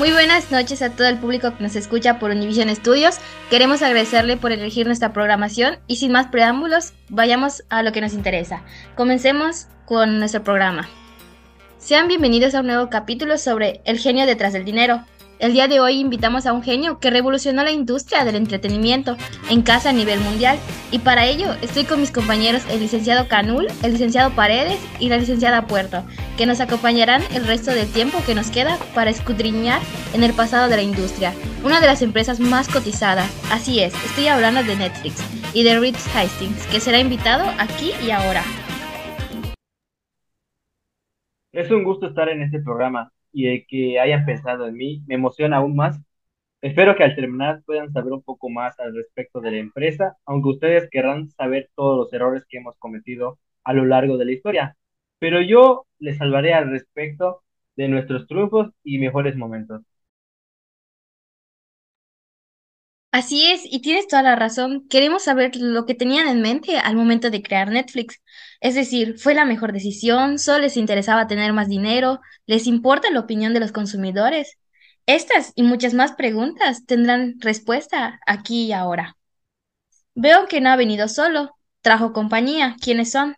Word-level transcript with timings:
Muy 0.00 0.12
buenas 0.12 0.50
noches 0.50 0.80
a 0.80 0.88
todo 0.88 1.08
el 1.08 1.18
público 1.18 1.54
que 1.54 1.62
nos 1.62 1.76
escucha 1.76 2.18
por 2.18 2.30
Univision 2.30 2.74
Studios. 2.74 3.18
Queremos 3.50 3.82
agradecerle 3.82 4.38
por 4.38 4.50
elegir 4.50 4.86
nuestra 4.86 5.12
programación 5.12 5.78
y 5.88 5.96
sin 5.96 6.10
más 6.10 6.28
preámbulos, 6.28 6.94
vayamos 7.10 7.64
a 7.68 7.82
lo 7.82 7.92
que 7.92 8.00
nos 8.00 8.14
interesa. 8.14 8.62
Comencemos 8.96 9.66
con 9.84 10.18
nuestro 10.18 10.42
programa. 10.42 10.88
Sean 11.76 12.08
bienvenidos 12.08 12.54
a 12.54 12.60
un 12.60 12.68
nuevo 12.68 12.88
capítulo 12.88 13.36
sobre 13.36 13.82
el 13.84 13.98
genio 13.98 14.24
detrás 14.24 14.54
del 14.54 14.64
dinero. 14.64 15.04
El 15.40 15.54
día 15.54 15.68
de 15.68 15.80
hoy 15.80 15.98
invitamos 15.98 16.44
a 16.44 16.52
un 16.52 16.62
genio 16.62 16.98
que 16.98 17.08
revolucionó 17.08 17.64
la 17.64 17.70
industria 17.70 18.26
del 18.26 18.34
entretenimiento 18.34 19.16
en 19.48 19.62
casa 19.62 19.88
a 19.88 19.92
nivel 19.94 20.20
mundial 20.20 20.58
y 20.90 20.98
para 20.98 21.24
ello 21.24 21.54
estoy 21.62 21.84
con 21.84 21.98
mis 21.98 22.10
compañeros 22.10 22.66
el 22.70 22.78
licenciado 22.78 23.26
Canul, 23.26 23.66
el 23.82 23.92
licenciado 23.92 24.32
Paredes 24.32 24.78
y 24.98 25.08
la 25.08 25.16
licenciada 25.16 25.66
Puerto, 25.66 26.04
que 26.36 26.44
nos 26.44 26.60
acompañarán 26.60 27.22
el 27.34 27.46
resto 27.46 27.70
del 27.70 27.90
tiempo 27.90 28.18
que 28.26 28.34
nos 28.34 28.50
queda 28.50 28.76
para 28.94 29.08
escudriñar 29.08 29.80
en 30.12 30.24
el 30.24 30.34
pasado 30.34 30.68
de 30.68 30.76
la 30.76 30.82
industria, 30.82 31.32
una 31.64 31.80
de 31.80 31.86
las 31.86 32.02
empresas 32.02 32.38
más 32.38 32.68
cotizadas. 32.68 33.30
Así 33.50 33.80
es, 33.80 33.94
estoy 34.04 34.26
hablando 34.28 34.62
de 34.62 34.76
Netflix 34.76 35.24
y 35.54 35.62
de 35.64 35.80
Reed 35.80 35.96
Hastings, 36.14 36.66
que 36.66 36.80
será 36.80 36.98
invitado 36.98 37.50
aquí 37.58 37.92
y 38.06 38.10
ahora. 38.10 38.42
Es 41.52 41.70
un 41.70 41.82
gusto 41.82 42.08
estar 42.08 42.28
en 42.28 42.42
este 42.42 42.60
programa 42.60 43.10
y 43.32 43.46
de 43.46 43.66
que 43.66 44.00
hayan 44.00 44.24
pensado 44.26 44.66
en 44.66 44.74
mí 44.76 45.02
me 45.06 45.14
emociona 45.16 45.58
aún 45.58 45.76
más. 45.76 46.00
Espero 46.62 46.96
que 46.96 47.04
al 47.04 47.14
terminar 47.16 47.62
puedan 47.64 47.92
saber 47.92 48.12
un 48.12 48.22
poco 48.22 48.50
más 48.50 48.78
al 48.80 48.94
respecto 48.94 49.40
de 49.40 49.50
la 49.52 49.58
empresa, 49.58 50.16
aunque 50.26 50.50
ustedes 50.50 50.88
querrán 50.90 51.30
saber 51.30 51.70
todos 51.74 51.96
los 51.98 52.12
errores 52.12 52.44
que 52.48 52.58
hemos 52.58 52.76
cometido 52.78 53.38
a 53.64 53.72
lo 53.74 53.84
largo 53.86 54.18
de 54.18 54.26
la 54.26 54.32
historia. 54.32 54.76
Pero 55.18 55.40
yo 55.42 55.86
les 55.98 56.18
salvaré 56.18 56.54
al 56.54 56.70
respecto 56.70 57.42
de 57.76 57.88
nuestros 57.88 58.26
triunfos 58.26 58.70
y 58.84 58.98
mejores 58.98 59.36
momentos. 59.36 59.82
Así 63.12 63.46
es, 63.50 63.62
y 63.64 63.80
tienes 63.82 64.06
toda 64.06 64.22
la 64.22 64.36
razón. 64.36 64.86
Queremos 64.88 65.24
saber 65.24 65.56
lo 65.56 65.84
que 65.84 65.94
tenían 65.96 66.28
en 66.28 66.40
mente 66.42 66.78
al 66.78 66.94
momento 66.96 67.30
de 67.30 67.42
crear 67.42 67.68
Netflix. 67.70 68.20
Es 68.60 68.74
decir, 68.76 69.18
¿fue 69.18 69.34
la 69.34 69.44
mejor 69.44 69.72
decisión? 69.72 70.38
¿Solo 70.38 70.60
les 70.60 70.76
interesaba 70.76 71.26
tener 71.26 71.52
más 71.52 71.68
dinero? 71.68 72.20
¿Les 72.46 72.66
importa 72.68 73.10
la 73.10 73.20
opinión 73.20 73.52
de 73.52 73.60
los 73.60 73.72
consumidores? 73.72 74.58
Estas 75.06 75.52
y 75.56 75.64
muchas 75.64 75.92
más 75.94 76.12
preguntas 76.12 76.86
tendrán 76.86 77.34
respuesta 77.40 78.20
aquí 78.26 78.66
y 78.66 78.72
ahora. 78.72 79.16
Veo 80.14 80.46
que 80.48 80.60
no 80.60 80.70
ha 80.70 80.76
venido 80.76 81.08
solo, 81.08 81.56
trajo 81.82 82.12
compañía. 82.12 82.76
¿Quiénes 82.80 83.10
son? 83.10 83.34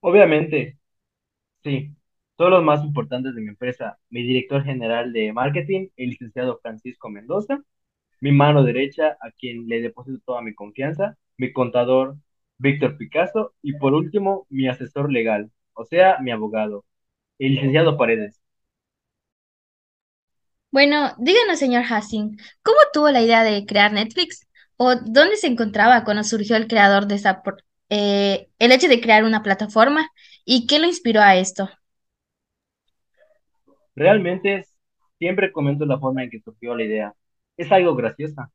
Obviamente, 0.00 0.78
sí, 1.64 1.94
todos 2.36 2.50
los 2.50 2.64
más 2.64 2.84
importantes 2.84 3.34
de 3.34 3.40
mi 3.42 3.48
empresa, 3.50 3.98
mi 4.10 4.22
director 4.22 4.64
general 4.64 5.12
de 5.12 5.32
marketing, 5.32 5.88
el 5.96 6.10
licenciado 6.10 6.58
Francisco 6.62 7.10
Mendoza, 7.10 7.62
mi 8.20 8.32
mano 8.32 8.64
derecha, 8.64 9.16
a 9.20 9.30
quien 9.32 9.68
le 9.68 9.82
deposito 9.82 10.20
toda 10.26 10.42
mi 10.42 10.54
confianza, 10.54 11.16
mi 11.38 11.52
contador, 11.52 12.16
Víctor 12.58 12.96
Picasso, 12.98 13.54
y 13.62 13.74
por 13.78 13.94
último, 13.94 14.46
mi 14.50 14.68
asesor 14.68 15.12
legal, 15.12 15.50
o 15.74 15.84
sea, 15.86 16.18
mi 16.20 16.30
abogado, 16.32 16.84
el 17.38 17.54
licenciado 17.56 17.98
Paredes. 17.98 18.40
Bueno, 20.70 21.14
díganos, 21.18 21.58
señor 21.60 21.84
Hassing, 21.88 22.36
¿cómo 22.62 22.78
tuvo 22.92 23.10
la 23.10 23.22
idea 23.22 23.44
de 23.44 23.64
crear 23.66 23.92
Netflix? 23.92 24.46
¿O 24.76 24.96
dónde 24.96 25.36
se 25.36 25.46
encontraba 25.46 26.04
cuando 26.04 26.24
surgió 26.24 26.56
el 26.56 26.66
creador 26.66 27.06
de 27.06 27.14
esa, 27.16 27.42
eh, 27.90 28.48
el 28.58 28.72
hecho 28.72 28.88
de 28.88 29.00
crear 29.00 29.24
una 29.24 29.42
plataforma? 29.42 30.10
¿Y 30.44 30.66
qué 30.66 30.78
lo 30.80 30.86
inspiró 30.86 31.20
a 31.22 31.36
esto? 31.36 31.70
Realmente 33.96 34.64
siempre 35.18 35.52
comento 35.52 35.86
la 35.86 35.98
forma 35.98 36.22
en 36.24 36.30
que 36.30 36.40
surgió 36.40 36.74
la 36.74 36.84
idea. 36.84 37.14
Es 37.56 37.70
algo 37.72 37.94
graciosa. 37.94 38.50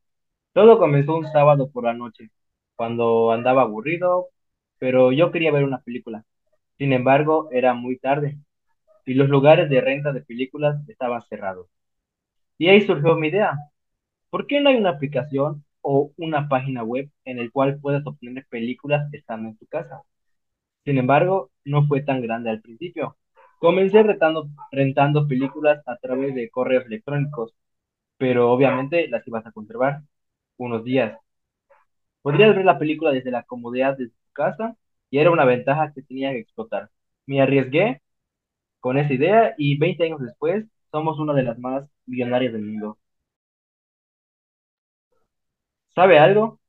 Todo 0.53 0.79
comenzó 0.79 1.17
un 1.17 1.25
sábado 1.27 1.71
por 1.71 1.85
la 1.85 1.93
noche, 1.93 2.31
cuando 2.75 3.31
andaba 3.31 3.63
aburrido, 3.63 4.29
pero 4.79 5.11
yo 5.13 5.31
quería 5.31 5.51
ver 5.51 5.63
una 5.65 5.81
película. 5.81 6.25
Sin 6.77 6.93
embargo, 6.93 7.49
era 7.51 7.73
muy 7.75 7.99
tarde 7.99 8.39
y 9.05 9.15
los 9.15 9.29
lugares 9.29 9.69
de 9.69 9.81
renta 9.81 10.13
de 10.13 10.21
películas 10.23 10.77
estaban 10.89 11.21
cerrados. 11.23 11.67
Y 12.57 12.67
ahí 12.69 12.81
surgió 12.85 13.15
mi 13.15 13.29
idea. 13.29 13.53
¿Por 14.29 14.47
qué 14.47 14.61
no 14.61 14.69
hay 14.69 14.77
una 14.77 14.91
aplicación 14.91 15.65
o 15.81 16.13
una 16.17 16.49
página 16.49 16.83
web 16.83 17.11
en 17.25 17.39
el 17.39 17.51
cual 17.51 17.79
puedas 17.81 18.05
obtener 18.07 18.47
películas 18.49 19.13
estando 19.13 19.49
en 19.49 19.57
tu 19.57 19.67
casa? 19.67 20.03
Sin 20.85 20.97
embargo, 20.97 21.51
no 21.65 21.87
fue 21.87 22.01
tan 22.03 22.21
grande 22.21 22.49
al 22.49 22.61
principio. 22.61 23.17
Comencé 23.59 24.01
rentando, 24.71 25.27
películas 25.27 25.83
a 25.87 25.97
través 25.97 26.33
de 26.33 26.49
correos 26.49 26.85
electrónicos, 26.87 27.53
pero 28.17 28.51
obviamente 28.51 29.07
las 29.09 29.27
ibas 29.27 29.45
a 29.47 29.51
conservar 29.53 30.03
unos 30.57 30.83
días. 30.85 31.17
Podrías 32.21 32.55
ver 32.55 32.63
la 32.65 32.79
película 32.79 33.11
desde 33.11 33.29
la 33.31 33.43
comodidad 33.43 33.97
de 33.97 34.07
tu 34.09 34.15
casa 34.33 34.75
y 35.09 35.19
era 35.19 35.31
una 35.31 35.45
ventaja 35.45 35.91
que 35.93 36.01
tenía 36.01 36.31
que 36.31 36.39
explotar. 36.39 36.89
Me 37.25 37.41
arriesgué 37.41 38.01
con 38.81 38.97
esa 38.97 39.13
idea 39.13 39.55
y 39.57 39.77
20 39.77 40.03
años 40.05 40.21
después 40.21 40.65
somos 40.91 41.19
una 41.19 41.33
de 41.33 41.43
las 41.43 41.59
más 41.59 41.85
millonarias 42.07 42.53
del 42.53 42.63
mundo. 42.63 42.99
¿Sabe 45.89 46.17
algo? 46.19 46.59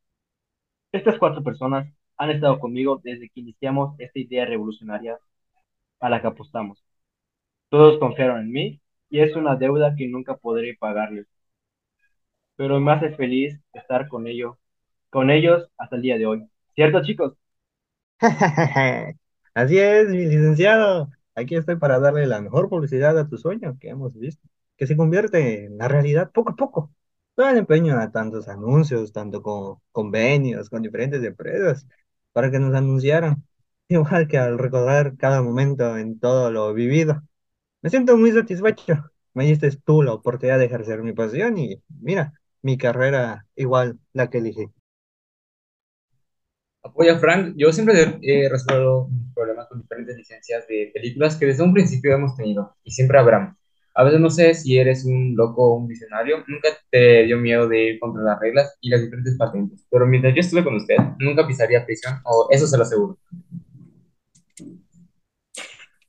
Estas 0.92 1.18
cuatro 1.18 1.42
personas 1.42 1.92
han 2.16 2.30
estado 2.30 2.60
conmigo 2.60 3.00
desde 3.02 3.28
que 3.28 3.40
iniciamos 3.40 3.96
esta 3.98 4.20
idea 4.20 4.44
revolucionaria 4.44 5.18
a 6.00 6.10
la 6.10 6.20
que 6.20 6.28
apostamos. 6.28 6.84
Todos 7.70 7.98
confiaron 8.00 8.40
en 8.42 8.52
mí 8.52 8.80
y 9.10 9.20
es 9.20 9.36
una 9.36 9.56
deuda 9.56 9.94
que 9.96 10.08
nunca 10.08 10.36
podré 10.38 10.76
pagarles. 10.78 11.26
Pero 12.56 12.78
me 12.78 12.92
hace 12.92 13.10
feliz 13.16 13.58
estar 13.72 14.06
con 14.08 14.28
ellos, 14.28 14.56
con 15.10 15.30
ellos 15.30 15.68
hasta 15.78 15.96
el 15.96 16.02
día 16.02 16.18
de 16.18 16.26
hoy. 16.26 16.48
¿Cierto, 16.74 17.02
chicos? 17.02 17.34
Así 19.54 19.78
es, 19.78 20.08
mi 20.08 20.26
licenciado. 20.26 21.10
Aquí 21.34 21.56
estoy 21.56 21.76
para 21.76 21.98
darle 21.98 22.26
la 22.26 22.40
mejor 22.40 22.68
publicidad 22.68 23.18
a 23.18 23.28
tu 23.28 23.38
sueño 23.38 23.78
que 23.80 23.88
hemos 23.90 24.14
visto, 24.18 24.46
que 24.76 24.86
se 24.86 24.96
convierte 24.96 25.64
en 25.66 25.78
la 25.78 25.88
realidad 25.88 26.30
poco 26.32 26.52
a 26.52 26.56
poco. 26.56 26.92
Todo 27.34 27.48
el 27.48 27.56
empeño 27.58 27.98
a 27.98 28.10
tantos 28.12 28.48
anuncios, 28.48 29.12
tanto 29.12 29.42
con 29.42 29.78
convenios, 29.92 30.68
con 30.68 30.82
diferentes 30.82 31.22
empresas, 31.24 31.86
para 32.32 32.50
que 32.50 32.58
nos 32.58 32.74
anunciaran. 32.74 33.42
Igual 33.90 34.28
que 34.28 34.38
al 34.38 34.56
recordar 34.58 35.16
cada 35.16 35.42
momento 35.42 35.98
en 35.98 36.20
todo 36.20 36.50
lo 36.52 36.72
vivido. 36.72 37.22
Me 37.82 37.90
siento 37.90 38.16
muy 38.16 38.32
satisfecho. 38.32 39.10
Me 39.34 39.46
diste 39.46 39.70
tú 39.84 40.02
la 40.02 40.14
oportunidad 40.14 40.58
de 40.60 40.66
ejercer 40.66 41.02
mi 41.02 41.12
pasión 41.12 41.58
y 41.58 41.82
mira, 42.00 42.32
mi 42.62 42.78
carrera 42.78 43.46
igual 43.56 43.98
la 44.12 44.30
que 44.30 44.38
elegí. 44.38 44.66
Apoya 46.84 47.18
Frank, 47.18 47.54
yo 47.56 47.72
siempre 47.72 48.18
he 48.22 48.48
resuelto 48.48 49.08
problemas 49.34 49.68
con 49.68 49.82
diferentes 49.82 50.16
licencias 50.16 50.66
de 50.68 50.90
películas 50.94 51.36
que 51.36 51.46
desde 51.46 51.62
un 51.64 51.74
principio 51.74 52.14
hemos 52.14 52.36
tenido 52.36 52.76
y 52.84 52.92
siempre 52.92 53.18
habrán. 53.18 53.56
A 53.94 54.04
veces 54.04 54.20
no 54.20 54.30
sé 54.30 54.54
si 54.54 54.78
eres 54.78 55.04
un 55.04 55.34
loco 55.36 55.72
o 55.72 55.76
un 55.76 55.88
visionario, 55.88 56.44
nunca 56.46 56.68
te 56.90 57.24
dio 57.24 57.38
miedo 57.38 57.68
de 57.68 57.94
ir 57.94 58.00
contra 58.00 58.22
las 58.22 58.38
reglas 58.40 58.76
y 58.80 58.88
las 58.88 59.02
diferentes 59.02 59.36
patentes, 59.36 59.84
pero 59.90 60.06
mientras 60.06 60.34
yo 60.34 60.40
estuve 60.40 60.64
con 60.64 60.76
usted, 60.76 60.96
nunca 61.18 61.46
pisaría 61.46 61.84
prisión, 61.84 62.14
o 62.24 62.48
eso 62.50 62.66
se 62.66 62.76
lo 62.76 62.84
aseguro. 62.84 63.18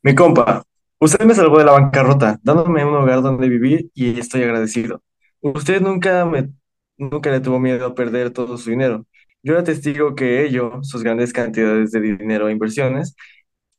Mi 0.04 0.16
compa, 0.16 0.64
usted 1.00 1.26
me 1.26 1.36
salvó 1.36 1.60
de 1.60 1.66
la 1.66 1.74
bancarrota, 1.74 2.40
dándome 2.44 2.84
un 2.86 2.96
hogar 2.96 3.22
donde 3.22 3.48
vivir 3.50 3.92
y 3.94 4.20
estoy 4.20 4.44
agradecido. 4.44 5.04
Usted 5.42 5.82
nunca 5.82 6.26
me, 6.26 6.50
nunca 6.98 7.30
le 7.32 7.40
tuvo 7.40 7.60
miedo 7.60 7.86
a 7.86 7.96
perder 7.96 8.32
todo 8.32 8.58
su 8.58 8.70
dinero. 8.72 9.06
Yo 9.44 9.54
era 9.54 9.64
testigo 9.64 10.16
que 10.16 10.44
ello, 10.46 10.80
sus 10.84 11.04
grandes 11.04 11.34
cantidades 11.34 11.92
de 11.92 12.02
dinero 12.02 12.48
e 12.48 12.52
inversiones, 12.52 13.16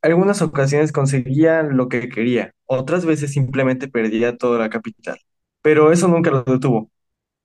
algunas 0.03 0.43
ocasiones 0.43 0.93
conseguía 0.93 1.62
lo 1.62 1.88
que 1.88 2.09
quería, 2.09 2.55
otras 2.67 3.05
veces 3.06 3.32
simplemente 3.32 3.88
perdía 3.88 4.37
toda 4.37 4.58
la 4.58 4.70
capital. 4.70 5.19
Pero 5.62 5.93
eso 5.93 6.08
nunca 6.08 6.31
lo 6.31 6.43
detuvo 6.44 6.91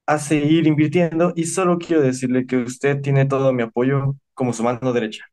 a 0.07 0.19
seguir 0.19 0.67
invirtiendo 0.67 1.33
y 1.35 1.45
solo 1.45 1.79
quiero 1.79 2.01
decirle 2.03 2.45
que 2.47 2.57
usted 2.57 3.01
tiene 3.01 3.25
todo 3.25 3.53
mi 3.53 3.63
apoyo 3.63 4.15
como 4.33 4.53
su 4.53 4.63
mano 4.63 4.93
derecha. 4.93 5.25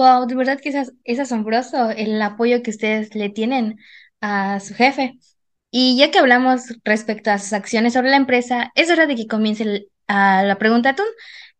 Wow, 0.00 0.26
de 0.26 0.34
verdad 0.34 0.58
que 0.58 0.70
es, 1.04 1.20
asombroso 1.20 1.90
el 1.90 2.22
apoyo 2.22 2.62
que 2.62 2.70
ustedes 2.70 3.14
le 3.14 3.28
tienen 3.28 3.78
a 4.22 4.58
su 4.58 4.72
jefe. 4.74 5.18
Y 5.70 5.98
ya 5.98 6.10
que 6.10 6.18
hablamos 6.18 6.74
respecto 6.84 7.30
a 7.30 7.38
sus 7.38 7.52
acciones 7.52 7.92
sobre 7.92 8.08
la 8.08 8.16
empresa, 8.16 8.72
es 8.76 8.90
hora 8.90 9.06
de 9.06 9.14
que 9.14 9.26
comience 9.26 9.88
a 10.06 10.42
la 10.42 10.56
pregunta 10.56 10.94
TUN, 10.94 11.04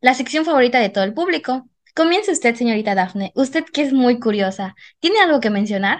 la 0.00 0.14
sección 0.14 0.46
favorita 0.46 0.80
de 0.80 0.88
todo 0.88 1.04
el 1.04 1.12
público. 1.12 1.68
Comience 1.94 2.32
usted, 2.32 2.54
señorita 2.54 2.94
Daphne. 2.94 3.30
Usted 3.34 3.64
que 3.66 3.82
es 3.82 3.92
muy 3.92 4.18
curiosa, 4.18 4.74
¿tiene 5.00 5.20
algo 5.20 5.40
que 5.40 5.50
mencionar? 5.50 5.98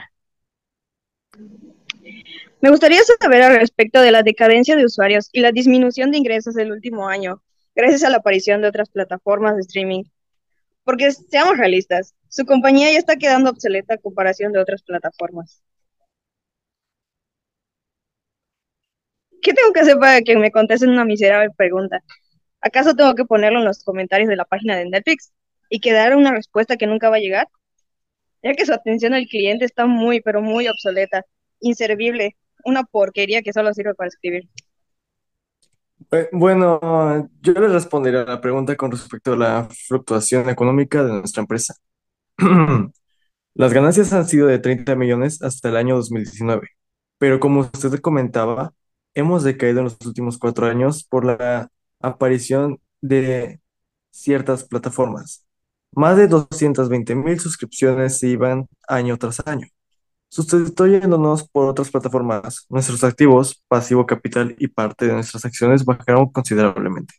Me 2.63 2.71
gustaría 2.71 3.03
saber 3.21 3.43
al 3.43 3.57
respecto 3.57 4.01
de 4.01 4.13
la 4.13 4.23
decadencia 4.23 4.77
de 4.77 4.87
usuarios 4.87 5.29
y 5.33 5.41
la 5.41 5.53
disminución 5.53 6.11
de 6.11 6.17
ingresos 6.17 6.55
del 6.55 6.73
último 6.73 7.07
año, 7.07 7.43
gracias 7.75 8.03
a 8.03 8.09
la 8.09 8.17
aparición 8.17 8.63
de 8.63 8.69
otras 8.69 8.89
plataformas 8.89 9.57
de 9.57 9.61
streaming. 9.61 10.05
Porque 10.85 11.11
seamos 11.13 11.59
realistas, 11.59 12.15
Su 12.31 12.47
compañía 12.47 12.91
ya 12.93 12.99
está 12.99 13.17
quedando 13.17 13.51
obsoleta 13.51 13.95
a 13.95 13.99
comparación 13.99 14.53
de 14.53 14.61
otras 14.61 14.83
plataformas. 14.83 15.63
¿Qué 19.43 19.53
tengo 19.53 19.73
que 19.73 19.81
hacer 19.81 19.99
para 19.99 20.21
que 20.23 20.37
me 20.37 20.53
contesten 20.53 20.91
una 20.91 21.05
miserable 21.05 21.51
pregunta? 21.57 22.03
¿Acaso 22.61 22.95
tengo 22.95 23.15
que 23.17 23.25
ponerlo 23.25 23.59
en 23.59 23.65
los 23.65 23.83
comentarios 23.83 24.29
de 24.29 24.37
la 24.37 24.45
página 24.45 24.77
de 24.77 24.89
Netflix 24.89 25.33
y 25.69 25.81
que 25.81 25.93
dar 25.93 26.15
una 26.17 26.33
respuesta 26.33 26.77
que 26.77 26.87
nunca 26.87 27.11
va 27.11 27.17
a 27.17 27.21
llegar? 27.21 27.49
Ya 28.43 28.55
que 28.55 28.65
su 28.67 28.73
atención 28.73 29.13
al 29.15 29.27
cliente 29.27 29.65
está 29.65 29.87
muy, 29.87 30.21
pero 30.21 30.41
muy 30.41 30.69
obsoleta, 30.69 31.25
inservible, 31.61 32.37
una 32.65 32.85
porquería 32.85 33.43
que 33.43 33.53
solo 33.53 33.75
sirve 33.75 33.95
para 33.95 34.09
escribir. 34.09 34.49
Eh, 36.13 36.29
Bueno, 36.33 37.29
yo 37.41 37.53
le 37.55 37.69
responderé 37.69 38.19
a 38.21 38.25
la 38.25 38.41
pregunta 38.41 38.77
con 38.77 38.91
respecto 38.93 39.33
a 39.33 39.37
la 39.37 39.69
fluctuación 39.89 40.49
económica 40.49 41.03
de 41.05 41.13
nuestra 41.13 41.43
empresa. 41.43 41.75
Las 43.55 43.73
ganancias 43.73 44.13
han 44.13 44.27
sido 44.27 44.47
de 44.47 44.59
30 44.59 44.97
millones 44.97 45.43
hasta 45.43 45.69
el 45.69 45.77
año 45.77 45.97
2019, 45.97 46.69
pero 47.19 47.41
como 47.41 47.61
usted 47.61 48.01
comentaba, 48.01 48.73
hemos 49.15 49.45
decaído 49.45 49.81
en 49.81 49.85
los 49.85 49.99
últimos 50.07 50.39
cuatro 50.39 50.67
años 50.67 51.05
por 51.05 51.25
la 51.25 51.71
aparición 52.01 52.81
de 53.01 53.61
ciertas 54.11 54.65
plataformas. 54.65 55.47
Más 55.93 56.17
de 56.17 56.29
220 56.29 57.15
mil 57.17 57.41
suscripciones 57.41 58.19
se 58.19 58.29
iban 58.29 58.69
año 58.89 59.19
tras 59.19 59.43
año. 59.47 59.67
Sustituyéndonos 60.31 61.49
por 61.49 61.69
otras 61.69 61.91
plataformas, 61.91 62.67
nuestros 62.71 63.03
activos, 63.05 63.63
pasivo 63.69 64.07
capital 64.07 64.55
y 64.59 64.69
parte 64.69 65.07
de 65.07 65.15
nuestras 65.15 65.45
acciones 65.45 65.85
bajaron 65.85 66.31
considerablemente. 66.31 67.15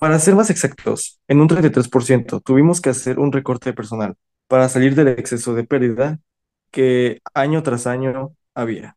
Para 0.00 0.18
ser 0.18 0.34
más 0.34 0.50
exactos, 0.50 1.20
en 1.28 1.40
un 1.40 1.48
33% 1.48 2.40
tuvimos 2.40 2.80
que 2.80 2.90
hacer 2.90 3.18
un 3.18 3.32
recorte 3.32 3.72
personal 3.72 4.14
para 4.46 4.68
salir 4.68 4.94
del 4.94 5.08
exceso 5.08 5.54
de 5.54 5.64
pérdida 5.64 6.20
que 6.70 7.20
año 7.34 7.62
tras 7.62 7.86
año 7.86 8.34
había. 8.54 8.96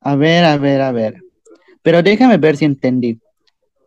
A 0.00 0.16
ver, 0.16 0.44
a 0.44 0.56
ver, 0.58 0.80
a 0.80 0.92
ver. 0.92 1.22
Pero 1.82 2.02
déjame 2.02 2.38
ver 2.38 2.56
si 2.56 2.64
entendí. 2.66 3.20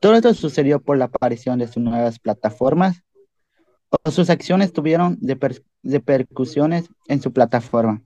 ¿Todo 0.02 0.16
esto 0.16 0.34
sucedió 0.36 0.82
por 0.82 0.98
la 0.98 1.06
aparición 1.06 1.60
de 1.60 1.68
sus 1.68 1.84
nuevas 1.84 2.20
plataformas 2.20 3.04
o 4.06 4.12
sus 4.12 4.30
acciones 4.30 4.74
tuvieron 4.74 5.20
reper- 5.22 5.64
repercusiones 5.84 6.90
en 7.08 7.22
su 7.22 7.32
plataforma? 7.34 8.04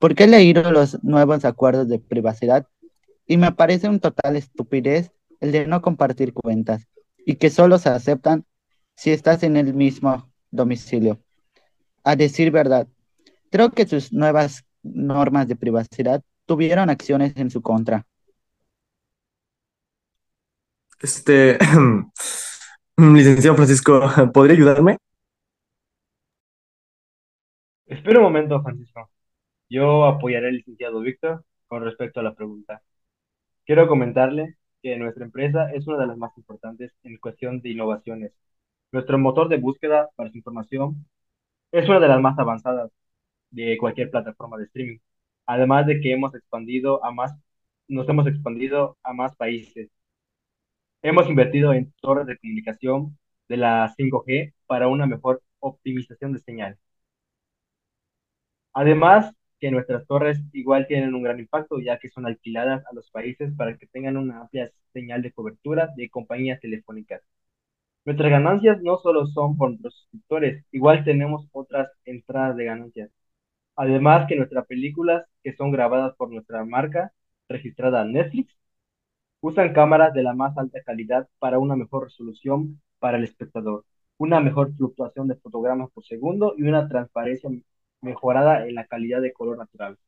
Porque 0.00 0.24
he 0.24 0.26
leído 0.26 0.72
los 0.72 1.04
nuevos 1.04 1.44
acuerdos 1.44 1.86
de 1.86 1.98
privacidad 2.00 2.66
y 3.26 3.36
me 3.36 3.52
parece 3.52 3.88
un 3.88 4.00
total 4.00 4.34
estupidez 4.34 5.12
el 5.40 5.52
de 5.52 5.66
no 5.66 5.82
compartir 5.82 6.32
cuentas 6.32 6.88
y 7.24 7.36
que 7.36 7.50
solo 7.50 7.78
se 7.78 7.90
aceptan 7.90 8.46
si 8.96 9.10
estás 9.10 9.42
en 9.42 9.56
el 9.56 9.74
mismo 9.74 10.32
domicilio. 10.50 11.20
A 12.02 12.16
decir 12.16 12.50
verdad, 12.50 12.88
creo 13.50 13.70
que 13.72 13.86
sus 13.86 14.10
nuevas 14.10 14.64
normas 14.82 15.46
de 15.48 15.56
privacidad 15.56 16.22
tuvieron 16.46 16.88
acciones 16.88 17.36
en 17.36 17.50
su 17.50 17.60
contra. 17.60 18.06
Este, 20.98 21.58
licenciado 22.96 23.54
Francisco, 23.54 24.02
¿podría 24.32 24.56
ayudarme? 24.56 24.96
Espera 27.86 28.20
un 28.20 28.24
momento, 28.24 28.62
Francisco. 28.62 29.10
Yo 29.70 30.04
apoyaré 30.06 30.48
al 30.48 30.56
licenciado 30.56 31.00
Víctor 31.00 31.44
con 31.66 31.82
respecto 31.84 32.20
a 32.20 32.22
la 32.22 32.34
pregunta. 32.34 32.82
Quiero 33.66 33.88
comentarle 33.88 34.56
que 34.82 34.96
nuestra 34.96 35.24
empresa 35.24 35.72
es 35.72 35.86
una 35.88 35.98
de 35.98 36.06
las 36.08 36.18
más 36.18 36.36
importantes 36.38 36.92
en 37.04 37.18
cuestión 37.18 37.60
de 37.62 37.70
innovaciones. 37.70 38.32
Nuestro 38.92 39.18
motor 39.18 39.48
de 39.48 39.58
búsqueda 39.58 40.10
para 40.16 40.30
su 40.30 40.38
información 40.38 41.06
es 41.72 41.88
una 41.88 42.00
de 42.00 42.08
las 42.08 42.20
más 42.20 42.38
avanzadas 42.38 42.90
de 43.50 43.78
cualquier 43.78 44.10
plataforma 44.10 44.58
de 44.58 44.64
streaming. 44.66 44.98
Además 45.46 45.86
de 45.86 46.00
que 46.00 46.12
hemos 46.12 46.34
expandido 46.34 47.04
a 47.04 47.12
más, 47.12 47.34
nos 47.88 48.08
hemos 48.08 48.26
expandido 48.28 48.98
a 49.04 49.12
más 49.14 49.36
países. 49.36 49.90
Hemos 51.02 51.28
invertido 51.28 51.74
en 51.74 51.92
torres 52.00 52.26
de 52.26 52.38
comunicación 52.38 53.18
de 53.48 53.56
la 53.58 53.92
5G 53.98 54.54
para 54.66 54.88
una 54.88 55.06
mejor 55.06 55.42
optimización 55.60 56.32
de 56.32 56.38
señal. 56.40 56.78
Además, 58.72 59.32
que 59.60 59.70
nuestras 59.70 60.06
torres 60.06 60.40
igual 60.52 60.86
tienen 60.88 61.14
un 61.14 61.22
gran 61.22 61.38
impacto, 61.40 61.80
ya 61.80 61.98
que 61.98 62.08
son 62.08 62.26
alquiladas 62.26 62.84
a 62.86 62.94
los 62.94 63.10
países 63.10 63.52
para 63.56 63.76
que 63.78 63.86
tengan 63.86 64.16
una 64.16 64.40
amplia 64.42 64.72
señal 64.92 65.22
de 65.22 65.32
cobertura 65.32 65.90
de 65.96 66.10
compañías 66.10 66.60
telefónicas. 66.60 67.22
Nuestras 68.04 68.30
ganancias 68.30 68.82
no 68.82 68.98
solo 68.98 69.26
son 69.26 69.56
por 69.56 69.70
nuestros 69.70 69.94
suscriptores, 69.96 70.64
igual 70.72 71.04
tenemos 71.04 71.48
otras 71.52 71.90
entradas 72.04 72.56
de 72.56 72.64
ganancias. 72.64 73.10
Además 73.76 74.26
que 74.28 74.36
nuestras 74.36 74.66
películas, 74.66 75.26
que 75.42 75.54
son 75.56 75.72
grabadas 75.72 76.14
por 76.16 76.30
nuestra 76.30 76.64
marca 76.64 77.12
registrada 77.48 78.04
Netflix, 78.04 78.56
usan 79.40 79.72
cámaras 79.74 80.14
de 80.14 80.22
la 80.22 80.34
más 80.34 80.56
alta 80.58 80.82
calidad 80.82 81.28
para 81.38 81.58
una 81.58 81.76
mejor 81.76 82.04
resolución 82.04 82.80
para 82.98 83.18
el 83.18 83.24
espectador, 83.24 83.84
una 84.18 84.40
mejor 84.40 84.74
fluctuación 84.76 85.28
de 85.28 85.36
fotogramas 85.36 85.90
por 85.92 86.04
segundo 86.04 86.54
y 86.56 86.62
una 86.64 86.88
transparencia 86.88 87.50
mejorada 88.02 88.66
en 88.66 88.74
la 88.74 88.86
calidad 88.86 89.20
de 89.22 89.32
color 89.32 89.58
natural. 89.58 89.98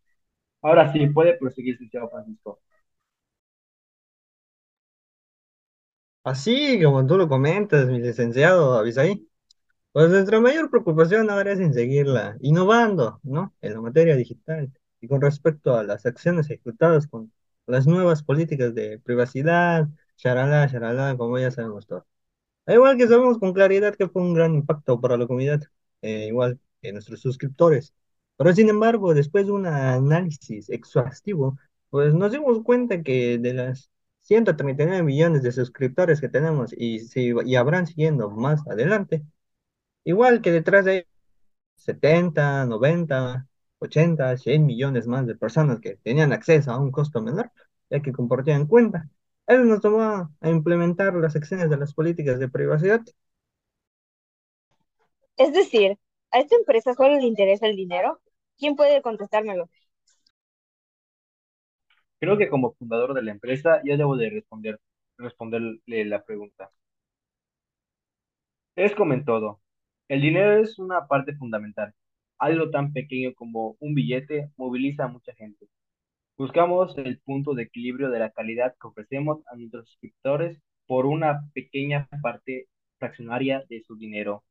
Ahora 0.63 0.93
sí, 0.93 1.07
puede 1.09 1.35
proseguir, 1.39 1.75
licenciado 1.75 2.11
Francisco. 2.11 2.61
Así 6.25 6.81
como 6.83 7.05
tú 7.07 7.17
lo 7.19 7.29
comentas, 7.29 7.89
mi 7.89 7.99
licenciado 7.99 8.75
Abisaí, 8.79 9.29
pues 9.93 10.11
nuestra 10.11 10.41
mayor 10.41 10.71
preocupación 10.71 11.31
ahora 11.31 11.53
es 11.53 11.61
en 11.61 11.75
seguirla 11.75 12.37
innovando, 12.41 13.21
¿no? 13.25 13.55
En 13.63 13.75
la 13.75 13.81
materia 13.83 14.17
digital 14.17 14.73
y 15.01 15.09
con 15.09 15.21
respecto 15.23 15.77
a 15.77 15.85
las 15.85 16.07
acciones 16.07 16.47
ejecutadas 16.51 17.07
con 17.09 17.33
las 17.67 17.87
nuevas 17.87 18.23
políticas 18.25 18.75
de 18.75 18.99
privacidad, 19.01 19.89
charalá, 20.17 20.69
charalá, 20.71 21.17
como 21.17 21.39
ya 21.39 21.51
sabemos 21.53 21.87
todos. 21.87 22.05
Al 22.67 22.77
igual 22.77 22.97
que 22.99 23.09
sabemos 23.09 23.39
con 23.39 23.53
claridad 23.55 23.95
que 23.97 24.09
fue 24.09 24.23
un 24.23 24.35
gran 24.35 24.55
impacto 24.55 25.01
para 25.01 25.17
la 25.19 25.27
comunidad, 25.27 25.63
eh, 26.03 26.29
igual 26.29 26.61
que 26.83 26.93
nuestros 26.93 27.21
suscriptores. 27.21 27.95
Pero 28.37 28.53
sin 28.55 28.69
embargo, 28.69 29.15
después 29.15 29.47
de 29.47 29.53
un 29.53 29.67
análisis 29.67 30.69
exhaustivo, 30.71 31.59
pues 31.91 32.15
nos 32.15 32.33
dimos 32.33 32.63
cuenta 32.63 33.03
que 33.03 33.39
de 33.39 33.55
las 33.55 33.91
139 34.23 35.03
millones 35.03 35.43
de 35.43 35.53
suscriptores 35.53 36.21
que 36.21 36.29
tenemos 36.29 36.73
y, 36.77 37.01
si, 37.01 37.33
y 37.45 37.57
habrán 37.57 37.87
siguiendo 37.87 38.31
más 38.31 38.67
adelante, 38.69 39.25
igual 40.05 40.43
que 40.43 40.53
detrás 40.53 40.85
de 40.85 41.07
70, 41.77 42.67
90, 42.67 43.47
80, 43.81 44.37
100 44.39 44.67
millones 44.67 45.07
más 45.07 45.27
de 45.27 45.37
personas 45.37 45.81
que 45.81 45.97
tenían 46.03 46.33
acceso 46.33 46.73
a 46.73 46.79
un 46.81 46.93
costo 46.93 47.23
menor, 47.23 47.51
ya 47.91 48.01
que 48.03 48.13
compartían 48.13 48.67
cuenta. 48.67 49.09
Él 49.47 49.69
nos 49.69 49.81
tomó 49.81 50.03
a 50.41 50.51
implementar 50.51 51.15
las 51.15 51.37
acciones 51.37 51.71
de 51.71 51.77
las 51.77 51.95
políticas 51.95 52.39
de 52.39 52.49
privacidad. 52.49 53.03
Es 55.37 55.53
decir, 55.53 55.99
¿a 56.33 56.41
esta 56.41 56.57
empresa 56.57 56.95
solo 56.95 57.17
le 57.19 57.27
interesa 57.27 57.67
el 57.67 57.77
dinero? 57.77 58.21
¿Quién 58.59 58.77
puede 58.77 59.03
contestármelo? 59.03 59.69
Creo 62.21 62.39
que 62.39 62.49
como 62.49 62.73
fundador 62.75 63.13
de 63.15 63.23
la 63.23 63.33
empresa 63.33 63.83
ya 63.85 63.97
debo 63.99 64.17
de 64.17 64.31
responder, 64.31 64.81
responderle 65.19 66.05
la 66.07 66.25
pregunta. 66.25 66.71
Es 68.77 68.95
como 68.95 69.15
en 69.15 69.25
todo. 69.25 69.61
El 70.09 70.21
dinero 70.21 70.59
es 70.63 70.79
una 70.79 71.07
parte 71.07 71.35
fundamental. 71.35 71.95
Algo 72.39 72.71
tan 72.71 72.93
pequeño 72.93 73.35
como 73.35 73.77
un 73.81 73.95
billete 73.95 74.51
moviliza 74.59 75.05
a 75.05 75.09
mucha 75.09 75.35
gente. 75.35 75.69
Buscamos 76.39 76.97
el 76.99 77.21
punto 77.21 77.55
de 77.55 77.65
equilibrio 77.65 78.11
de 78.11 78.19
la 78.21 78.31
calidad 78.31 78.75
que 78.81 78.89
ofrecemos 78.89 79.43
a 79.47 79.57
nuestros 79.57 79.89
suscriptores 79.89 80.61
por 80.87 81.07
una 81.07 81.43
pequeña 81.55 82.09
parte 82.23 82.69
fraccionaria 82.99 83.65
de 83.69 83.83
su 83.83 83.97
dinero. 83.97 84.45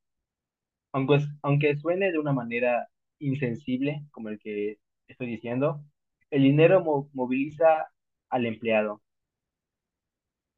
Aunque, 0.94 1.20
aunque 1.44 1.78
suene 1.78 2.12
de 2.12 2.20
una 2.20 2.34
manera 2.34 2.88
insensible, 3.20 4.06
como 4.12 4.30
el 4.30 4.40
que 4.40 4.78
estoy 5.08 5.28
diciendo, 5.28 5.84
el 6.32 6.44
dinero 6.44 6.82
mo- 6.84 7.10
moviliza 7.14 7.88
al 8.30 8.46
empleado. 8.46 9.02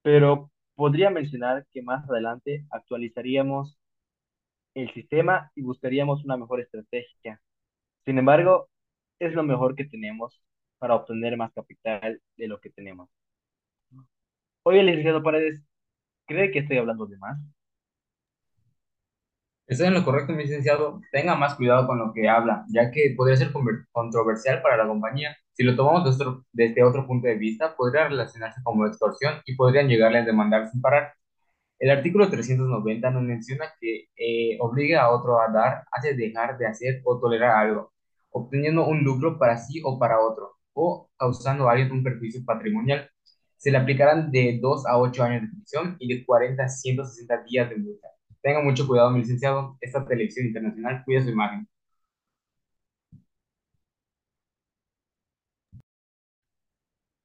Pero 0.02 0.52
podría 0.76 1.10
mencionar 1.10 1.66
que 1.72 1.82
más 1.82 2.08
adelante 2.10 2.66
actualizaríamos 2.70 3.78
el 4.76 4.94
sistema 4.94 5.52
y 5.56 5.64
buscaríamos 5.64 6.24
una 6.26 6.38
mejor 6.38 6.62
estrategia. 6.62 7.42
Sin 8.06 8.18
embargo, 8.20 8.70
es 9.20 9.34
lo 9.34 9.44
mejor 9.44 9.76
que 9.76 9.86
tenemos 9.86 10.42
para 10.80 10.96
obtener 10.96 11.38
más 11.38 11.54
capital 11.54 12.22
de 12.38 12.48
lo 12.50 12.60
que 12.62 12.72
tenemos. 12.72 13.10
Oye, 14.64 14.84
licenciado 14.84 15.24
Paredes, 15.24 15.64
¿cree 16.28 16.52
que 16.52 16.60
estoy 16.60 16.78
hablando 16.80 17.06
de 17.08 17.18
más? 17.18 17.40
Estoy 19.68 19.88
en 19.88 19.94
lo 19.94 20.04
correcto, 20.06 20.34
mi 20.34 20.44
licenciado. 20.44 21.02
Tenga 21.12 21.36
más 21.36 21.56
cuidado 21.56 21.88
con 21.88 21.98
lo 21.98 22.14
que 22.14 22.28
habla, 22.30 22.66
ya 22.70 22.92
que 22.92 23.14
podría 23.16 23.38
ser 23.38 23.52
controversial 23.92 24.62
para 24.62 24.78
la 24.78 24.88
compañía. 24.88 25.36
Si 25.54 25.64
lo 25.64 25.76
tomamos 25.76 26.06
desde 26.06 26.24
otro, 26.26 26.46
desde 26.52 26.84
otro 26.84 27.08
punto 27.08 27.28
de 27.28 27.36
vista, 27.36 27.76
podría 27.76 28.08
relacionarse 28.08 28.62
como 28.64 28.86
extorsión 28.86 29.42
y 29.46 29.56
podrían 29.56 29.88
llegarle 29.88 30.20
a 30.20 30.26
demandar 30.26 30.70
sin 30.70 30.82
parar. 30.82 31.14
El 31.80 31.92
artículo 31.92 32.30
390 32.30 33.12
nos 33.12 33.24
menciona 33.24 33.66
que 33.80 34.08
eh, 34.18 34.58
obliga 34.62 35.04
a 35.04 35.12
otro 35.12 35.40
a 35.42 35.50
dar, 35.52 35.86
hace 35.92 36.16
dejar 36.16 36.58
de 36.58 36.68
hacer 36.68 37.02
o 37.06 37.20
tolerar 37.20 37.52
algo, 37.68 37.94
obteniendo 38.32 38.86
un 38.88 39.04
lucro 39.04 39.38
para 39.40 39.58
sí 39.58 39.82
o 39.84 40.00
para 40.00 40.20
otro, 40.22 40.54
o 40.74 41.10
causando 41.18 41.70
a 41.70 41.74
alguien 41.74 41.92
un 41.92 42.04
perjuicio 42.04 42.44
patrimonial. 42.46 43.10
Se 43.58 43.72
le 43.72 43.78
aplicarán 43.78 44.32
de 44.32 44.60
2 44.62 44.86
a 44.88 44.98
8 45.00 45.24
años 45.24 45.44
de 45.44 45.50
prisión 45.58 45.96
y 46.00 46.08
de 46.16 46.26
40 46.26 46.64
a 46.64 46.70
160 46.70 47.44
días 47.46 47.70
de 47.70 47.78
multa. 47.78 48.10
Tenga 48.44 48.62
mucho 48.62 48.88
cuidado, 48.88 49.10
mi 49.10 49.22
licenciado, 49.22 49.76
esta 49.82 50.06
televisión 50.06 50.46
internacional 50.48 51.04
cuida 51.04 51.24
su 51.24 51.30
imagen. 51.32 51.68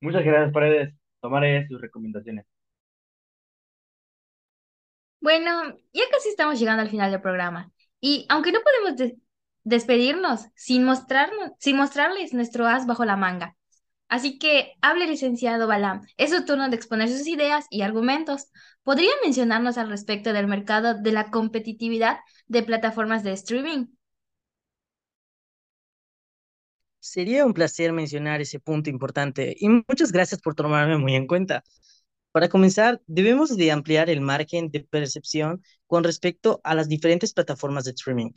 Muchas 0.01 0.25
gracias, 0.25 0.53
Paredes. 0.53 0.95
Tomaré 1.21 1.67
sus 1.69 1.81
recomendaciones. 1.81 2.47
Bueno, 5.21 5.51
ya 5.93 6.05
casi 6.13 6.29
estamos 6.31 6.59
llegando 6.61 6.83
al 6.83 6.91
final 6.91 7.11
del 7.11 7.21
programa. 7.21 7.73
Y 8.01 8.27
aunque 8.31 8.53
no 8.53 8.61
podemos 8.63 8.97
des- 8.97 9.17
despedirnos 9.65 10.47
sin 10.55 10.85
mostrarnos, 10.85 11.53
sin 11.61 11.77
mostrarles 11.77 12.33
nuestro 12.35 12.67
as 12.67 12.87
bajo 12.87 13.05
la 13.05 13.17
manga. 13.17 13.57
Así 14.09 14.39
que 14.39 14.75
hable, 14.81 15.07
licenciado 15.07 15.67
Balam. 15.67 16.07
Es 16.17 16.31
su 16.31 16.45
turno 16.45 16.69
de 16.69 16.77
exponer 16.77 17.09
sus 17.09 17.27
ideas 17.27 17.67
y 17.71 17.83
argumentos. 17.83 18.47
¿Podría 18.83 19.11
mencionarnos 19.23 19.79
al 19.79 19.89
respecto 19.91 20.33
del 20.33 20.47
mercado 20.47 20.95
de 20.95 21.13
la 21.13 21.31
competitividad 21.31 22.19
de 22.47 22.63
plataformas 22.63 23.23
de 23.23 23.33
streaming? 23.33 23.87
Sería 27.01 27.47
un 27.47 27.55
placer 27.55 27.93
mencionar 27.93 28.41
ese 28.41 28.61
punto 28.61 28.91
importante 28.91 29.57
y 29.59 29.69
muchas 29.69 30.13
gracias 30.13 30.41
por 30.41 30.55
tomarme 30.55 30.99
muy 30.99 31.15
en 31.15 31.27
cuenta. 31.27 31.65
Para 32.33 32.49
comenzar, 32.49 33.03
debemos 33.07 33.57
de 33.57 33.73
ampliar 33.73 34.11
el 34.11 34.21
margen 34.21 34.71
de 34.71 34.81
percepción 34.81 35.63
con 35.87 36.05
respecto 36.05 36.61
a 36.65 36.75
las 36.75 36.89
diferentes 36.89 37.33
plataformas 37.35 37.85
de 37.85 37.93
streaming 37.93 38.33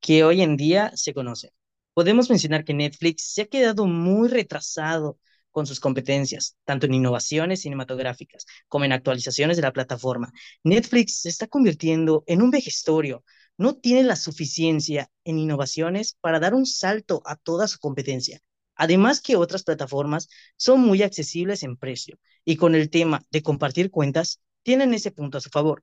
que 0.00 0.24
hoy 0.24 0.42
en 0.42 0.56
día 0.56 0.92
se 0.96 1.14
conocen. 1.14 1.50
Podemos 1.96 2.28
mencionar 2.28 2.66
que 2.66 2.74
Netflix 2.74 3.32
se 3.32 3.40
ha 3.40 3.46
quedado 3.46 3.86
muy 3.86 4.28
retrasado 4.28 5.18
con 5.50 5.66
sus 5.66 5.80
competencias, 5.80 6.54
tanto 6.66 6.84
en 6.84 6.92
innovaciones 6.92 7.62
cinematográficas 7.62 8.44
como 8.68 8.84
en 8.84 8.92
actualizaciones 8.92 9.56
de 9.56 9.62
la 9.62 9.72
plataforma. 9.72 10.30
Netflix 10.62 11.22
se 11.22 11.30
está 11.30 11.46
convirtiendo 11.46 12.22
en 12.26 12.42
un 12.42 12.50
vejestorio, 12.50 13.24
no 13.56 13.76
tiene 13.76 14.02
la 14.02 14.16
suficiencia 14.16 15.10
en 15.24 15.38
innovaciones 15.38 16.18
para 16.20 16.38
dar 16.38 16.52
un 16.52 16.66
salto 16.66 17.22
a 17.24 17.34
toda 17.36 17.66
su 17.66 17.78
competencia. 17.78 18.42
Además 18.74 19.22
que 19.22 19.36
otras 19.36 19.62
plataformas 19.62 20.28
son 20.58 20.82
muy 20.82 21.02
accesibles 21.02 21.62
en 21.62 21.78
precio 21.78 22.18
y 22.44 22.56
con 22.56 22.74
el 22.74 22.90
tema 22.90 23.22
de 23.30 23.40
compartir 23.40 23.90
cuentas 23.90 24.42
tienen 24.62 24.92
ese 24.92 25.12
punto 25.12 25.38
a 25.38 25.40
su 25.40 25.48
favor. 25.48 25.82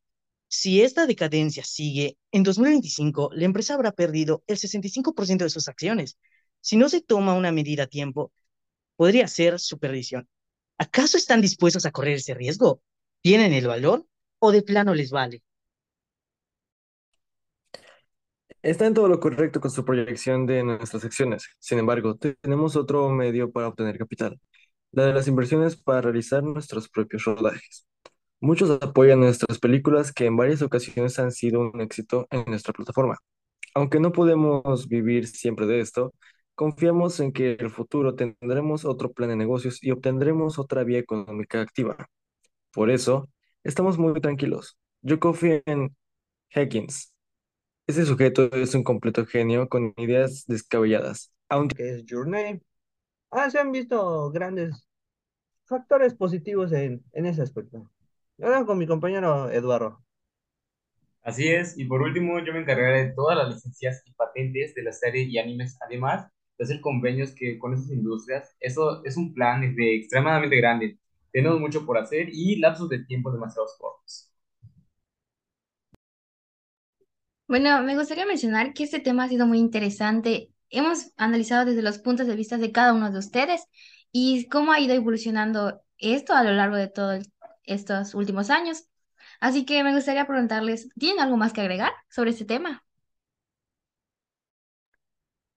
Si 0.55 0.83
esta 0.83 1.07
decadencia 1.07 1.63
sigue, 1.63 2.15
en 2.31 2.43
2025 2.43 3.31
la 3.33 3.45
empresa 3.45 3.73
habrá 3.73 3.91
perdido 3.91 4.43
el 4.45 4.59
65% 4.59 5.45
de 5.45 5.49
sus 5.49 5.67
acciones. 5.67 6.19
Si 6.61 6.77
no 6.77 6.89
se 6.89 7.01
toma 7.01 7.33
una 7.33 7.51
medida 7.51 7.85
a 7.85 7.87
tiempo, 7.87 8.31
podría 8.95 9.27
ser 9.27 9.59
su 9.59 9.79
perdición. 9.79 10.29
¿Acaso 10.77 11.17
están 11.17 11.41
dispuestos 11.41 11.87
a 11.87 11.91
correr 11.91 12.17
ese 12.17 12.35
riesgo? 12.35 12.83
¿Tienen 13.21 13.51
el 13.51 13.65
valor 13.65 14.05
o 14.37 14.51
de 14.51 14.61
plano 14.61 14.93
les 14.93 15.09
vale? 15.09 15.41
Está 18.61 18.85
en 18.85 18.93
todo 18.93 19.07
lo 19.07 19.19
correcto 19.19 19.59
con 19.59 19.71
su 19.71 19.83
proyección 19.83 20.45
de 20.45 20.63
nuestras 20.63 21.03
acciones. 21.03 21.49
Sin 21.57 21.79
embargo, 21.79 22.15
tenemos 22.15 22.75
otro 22.75 23.09
medio 23.09 23.51
para 23.51 23.69
obtener 23.69 23.97
capital, 23.97 24.39
la 24.91 25.07
de 25.07 25.13
las 25.13 25.27
inversiones 25.27 25.77
para 25.77 26.01
realizar 26.01 26.43
nuestros 26.43 26.89
propios 26.89 27.23
rodajes. 27.25 27.87
Muchos 28.43 28.69
apoyan 28.81 29.21
nuestras 29.21 29.57
películas 29.57 30.11
que 30.11 30.25
en 30.25 30.35
varias 30.35 30.61
ocasiones 30.61 31.17
han 31.17 31.31
sido 31.31 31.61
un 31.61 31.79
éxito 31.79 32.27
en 32.29 32.43
nuestra 32.45 32.73
plataforma. 32.73 33.17
Aunque 33.73 34.01
no 34.01 34.11
podemos 34.11 34.89
vivir 34.89 35.27
siempre 35.27 35.65
de 35.65 35.79
esto, 35.79 36.13
confiamos 36.53 37.21
en 37.21 37.31
que 37.31 37.53
en 37.53 37.61
el 37.61 37.69
futuro 37.69 38.15
tendremos 38.15 38.83
otro 38.83 39.13
plan 39.13 39.29
de 39.29 39.37
negocios 39.37 39.81
y 39.81 39.91
obtendremos 39.91 40.59
otra 40.59 40.83
vía 40.83 40.99
económica 40.99 41.61
activa. 41.61 42.09
Por 42.73 42.89
eso, 42.89 43.29
estamos 43.63 43.97
muy 43.97 44.19
tranquilos. 44.19 44.77
Yo 45.01 45.21
confío 45.21 45.61
en 45.65 45.95
Hawkins. 46.53 47.13
Ese 47.87 48.05
sujeto 48.05 48.51
es 48.51 48.75
un 48.75 48.83
completo 48.83 49.25
genio 49.25 49.69
con 49.69 49.93
ideas 49.95 50.43
descabelladas. 50.47 51.31
Aunque 51.47 51.77
que 51.77 51.89
es 51.91 52.05
Your 52.07 52.27
Name. 52.27 52.61
Ah, 53.31 53.49
se 53.49 53.57
han 53.57 53.71
visto 53.71 54.31
grandes 54.31 54.85
factores 55.63 56.13
positivos 56.13 56.73
en, 56.73 57.05
en 57.13 57.25
ese 57.25 57.41
aspecto. 57.41 57.89
Ahora 58.39 58.63
con 58.65 58.77
mi 58.77 58.85
compañero 58.85 59.49
Eduardo. 59.49 60.03
Así 61.23 61.47
es, 61.49 61.77
y 61.77 61.85
por 61.85 62.01
último, 62.01 62.39
yo 62.45 62.53
me 62.53 62.59
encargaré 62.59 63.05
de 63.07 63.13
todas 63.13 63.37
las 63.37 63.53
licencias 63.55 64.03
y 64.05 64.13
patentes 64.13 64.75
de 64.75 64.83
la 64.83 64.91
serie 64.91 65.23
y 65.23 65.37
animes, 65.37 65.77
además 65.81 66.27
de 66.57 66.65
hacer 66.65 66.81
convenios 66.81 67.31
que 67.33 67.57
con 67.59 67.73
esas 67.73 67.89
industrias. 67.91 68.55
Eso 68.59 69.03
es 69.05 69.17
un 69.17 69.33
plan 69.33 69.75
de 69.75 69.95
extremadamente 69.95 70.57
grande. 70.57 70.99
Tenemos 71.31 71.59
mucho 71.59 71.85
por 71.85 71.97
hacer 71.97 72.29
y 72.31 72.57
lapsos 72.59 72.89
de 72.89 73.05
tiempo 73.05 73.31
demasiado 73.31 73.67
cortos. 73.79 74.31
Bueno, 77.47 77.83
me 77.83 77.95
gustaría 77.95 78.25
mencionar 78.25 78.73
que 78.73 78.83
este 78.83 78.99
tema 78.99 79.25
ha 79.25 79.29
sido 79.29 79.45
muy 79.47 79.59
interesante. 79.59 80.51
Hemos 80.69 81.11
analizado 81.17 81.65
desde 81.65 81.81
los 81.83 81.99
puntos 81.99 82.27
de 82.27 82.35
vista 82.35 82.57
de 82.57 82.71
cada 82.71 82.93
uno 82.93 83.11
de 83.11 83.19
ustedes 83.19 83.65
y 84.11 84.47
cómo 84.49 84.71
ha 84.71 84.79
ido 84.79 84.93
evolucionando 84.95 85.81
esto 85.97 86.33
a 86.33 86.43
lo 86.43 86.51
largo 86.53 86.75
de 86.77 86.87
todos 86.89 87.29
estos 87.65 88.15
últimos 88.15 88.49
años. 88.49 88.85
Así 89.39 89.65
que 89.65 89.83
me 89.83 89.93
gustaría 89.95 90.27
preguntarles, 90.27 90.89
¿tienen 90.99 91.21
algo 91.21 91.37
más 91.37 91.53
que 91.53 91.61
agregar 91.61 91.93
sobre 92.09 92.31
este 92.31 92.45
tema? 92.45 92.83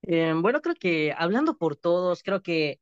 Eh, 0.03 0.33
bueno, 0.37 0.61
creo 0.61 0.75
que 0.75 1.13
hablando 1.17 1.57
por 1.57 1.75
todos, 1.75 2.23
creo 2.23 2.41
que 2.41 2.79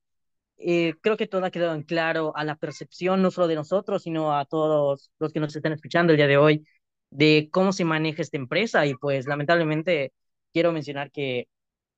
eh, 0.57 0.95
creo 1.01 1.17
que 1.17 1.27
todo 1.27 1.45
ha 1.45 1.51
quedado 1.51 1.75
en 1.75 1.83
claro 1.83 2.35
a 2.37 2.43
la 2.45 2.55
percepción 2.57 3.21
no 3.23 3.31
solo 3.31 3.47
de 3.47 3.55
nosotros, 3.55 4.03
sino 4.03 4.37
a 4.37 4.45
todos 4.45 5.11
los 5.19 5.33
que 5.33 5.39
nos 5.41 5.55
están 5.55 5.73
escuchando 5.73 6.13
el 6.13 6.17
día 6.17 6.27
de 6.27 6.37
hoy 6.37 6.67
de 7.11 7.49
cómo 7.51 7.73
se 7.73 7.85
maneja 7.85 8.21
esta 8.23 8.37
empresa 8.37 8.85
y 8.87 8.95
pues 8.95 9.27
lamentablemente 9.27 10.13
quiero 10.53 10.71
mencionar 10.73 11.11
que 11.11 11.49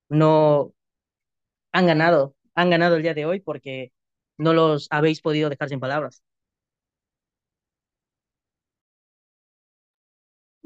no 0.10 0.74
han 1.72 1.88
ganado, 1.88 2.36
han 2.56 2.70
ganado 2.70 2.96
el 2.98 3.04
día 3.04 3.14
de 3.14 3.26
hoy 3.26 3.40
porque 3.42 3.92
no 4.38 4.54
los 4.54 4.88
habéis 4.92 5.22
podido 5.22 5.50
dejar 5.50 5.70
sin 5.70 5.80
palabras. 5.80 6.24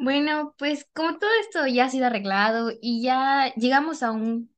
Bueno, 0.01 0.55
pues 0.57 0.87
como 0.93 1.19
todo 1.19 1.29
esto 1.41 1.67
ya 1.67 1.85
ha 1.85 1.89
sido 1.89 2.07
arreglado 2.07 2.71
y 2.81 3.03
ya 3.03 3.53
llegamos 3.53 4.01
a 4.01 4.09
un 4.11 4.51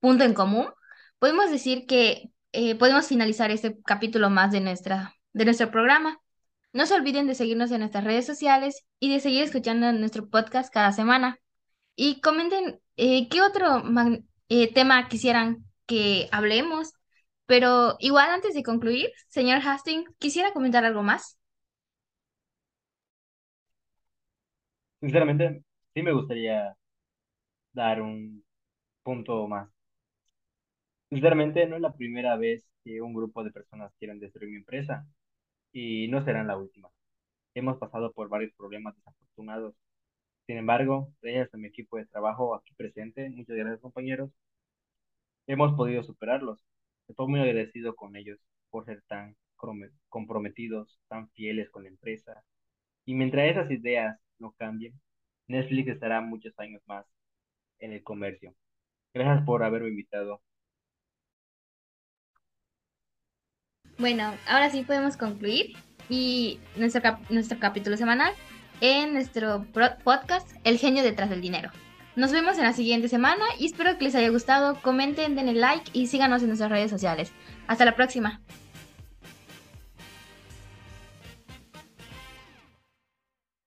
punto 0.00 0.24
en 0.24 0.34
común, 0.34 0.66
podemos 1.20 1.50
decir 1.52 1.86
que 1.86 2.32
eh, 2.50 2.74
podemos 2.74 3.06
finalizar 3.06 3.52
este 3.52 3.78
capítulo 3.84 4.28
más 4.28 4.50
de 4.50 4.60
nuestra, 4.60 5.14
de 5.32 5.44
nuestro 5.44 5.70
programa. 5.70 6.18
No 6.72 6.84
se 6.84 6.94
olviden 6.94 7.28
de 7.28 7.36
seguirnos 7.36 7.70
en 7.70 7.78
nuestras 7.80 8.02
redes 8.02 8.26
sociales 8.26 8.84
y 8.98 9.12
de 9.12 9.20
seguir 9.20 9.44
escuchando 9.44 9.92
nuestro 9.92 10.28
podcast 10.28 10.72
cada 10.74 10.90
semana. 10.92 11.38
Y 11.94 12.20
comenten 12.20 12.80
eh, 12.96 13.28
qué 13.28 13.40
otro 13.42 13.84
eh, 14.48 14.72
tema 14.74 15.08
quisieran 15.08 15.64
que 15.86 16.28
hablemos. 16.32 16.92
Pero 17.46 17.96
igual 18.00 18.30
antes 18.30 18.54
de 18.54 18.64
concluir, 18.64 19.10
señor 19.28 19.60
Hastings, 19.64 20.10
quisiera 20.18 20.52
comentar 20.52 20.84
algo 20.84 21.04
más. 21.04 21.37
Sinceramente, 25.00 25.64
sí 25.94 26.02
me 26.02 26.12
gustaría 26.12 26.76
dar 27.72 28.02
un 28.02 28.44
punto 29.02 29.46
más. 29.48 29.70
Sinceramente, 31.10 31.66
no 31.66 31.76
es 31.76 31.82
la 31.82 31.94
primera 31.94 32.36
vez 32.36 32.70
que 32.84 33.00
un 33.02 33.14
grupo 33.14 33.42
de 33.44 33.50
personas 33.50 33.92
quieren 33.98 34.18
destruir 34.20 34.50
mi 34.50 34.56
empresa 34.56 35.06
y 35.72 36.08
no 36.08 36.24
serán 36.24 36.48
la 36.48 36.56
última. 36.58 36.90
Hemos 37.54 37.78
pasado 37.78 38.12
por 38.12 38.28
varios 38.30 38.52
problemas 38.54 38.96
desafortunados. 38.96 39.74
Sin 40.46 40.58
embargo, 40.58 41.12
gracias 41.22 41.54
a 41.54 41.58
mi 41.58 41.68
equipo 41.68 41.98
de 41.98 42.06
trabajo 42.06 42.54
aquí 42.56 42.74
presente, 42.76 43.30
muchas 43.30 43.56
gracias 43.56 43.80
compañeros, 43.82 44.30
hemos 45.48 45.74
podido 45.74 46.02
superarlos. 46.04 46.64
Estoy 47.08 47.26
muy 47.28 47.40
agradecido 47.40 47.96
con 47.96 48.14
ellos 48.16 48.38
por 48.70 48.84
ser 48.84 49.02
tan 49.08 49.36
comprometidos, 50.08 51.00
tan 51.08 51.28
fieles 51.30 51.70
con 51.70 51.82
la 51.84 51.88
empresa. 51.88 52.44
Y 53.06 53.14
mientras 53.14 53.50
esas 53.50 53.70
ideas 53.70 54.18
no 54.38 54.52
cambien, 54.52 54.92
Netflix 55.46 55.88
estará 55.88 56.20
muchos 56.20 56.52
años 56.58 56.82
más 56.86 57.06
en 57.78 57.92
el 57.92 58.02
comercio. 58.02 58.54
Gracias 59.14 59.44
por 59.44 59.62
haberme 59.62 59.88
invitado. 59.88 60.42
Bueno, 63.98 64.32
ahora 64.46 64.70
sí 64.70 64.82
podemos 64.82 65.16
concluir 65.16 65.76
y 66.08 66.60
nuestro, 66.76 67.02
nuestro 67.30 67.58
capítulo 67.58 67.96
semanal 67.96 68.32
en 68.80 69.12
nuestro 69.12 69.66
podcast 70.04 70.48
El 70.64 70.78
genio 70.78 71.02
detrás 71.02 71.30
del 71.30 71.40
dinero. 71.40 71.70
Nos 72.14 72.32
vemos 72.32 72.58
en 72.58 72.64
la 72.64 72.72
siguiente 72.72 73.08
semana 73.08 73.44
y 73.58 73.66
espero 73.66 73.96
que 73.96 74.04
les 74.04 74.14
haya 74.14 74.28
gustado. 74.30 74.80
Comenten, 74.82 75.36
denle 75.36 75.54
like 75.54 75.90
y 75.92 76.08
síganos 76.08 76.42
en 76.42 76.48
nuestras 76.48 76.70
redes 76.70 76.90
sociales. 76.90 77.32
Hasta 77.66 77.84
la 77.84 77.94
próxima. 77.94 78.40